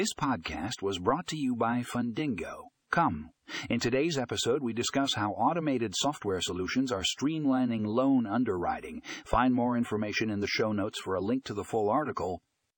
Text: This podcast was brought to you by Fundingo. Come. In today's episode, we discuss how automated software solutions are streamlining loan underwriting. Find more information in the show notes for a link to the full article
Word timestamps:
This 0.00 0.14
podcast 0.14 0.80
was 0.80 0.98
brought 0.98 1.26
to 1.26 1.36
you 1.36 1.54
by 1.54 1.82
Fundingo. 1.82 2.68
Come. 2.90 3.32
In 3.68 3.80
today's 3.80 4.16
episode, 4.16 4.62
we 4.62 4.72
discuss 4.72 5.12
how 5.12 5.32
automated 5.32 5.92
software 5.94 6.40
solutions 6.40 6.90
are 6.90 7.02
streamlining 7.02 7.84
loan 7.84 8.26
underwriting. 8.26 9.02
Find 9.26 9.52
more 9.52 9.76
information 9.76 10.30
in 10.30 10.40
the 10.40 10.46
show 10.46 10.72
notes 10.72 10.98
for 10.98 11.16
a 11.16 11.20
link 11.20 11.44
to 11.44 11.52
the 11.52 11.64
full 11.64 11.90
article 11.90 12.40